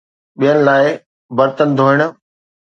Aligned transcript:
ٻين 0.39 0.57
لاءِ 0.67 0.85
برتن 1.37 1.69
ڌوئڻ 1.77 1.97